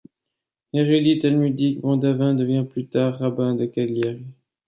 Érudit 0.73 1.19
talmudique, 1.21 1.79
Bondavin 1.79 2.33
devient 2.33 2.65
plus 2.67 2.87
tard 2.87 3.19
rabbin 3.19 3.53
de 3.53 3.67
Cagliari. 3.67 4.25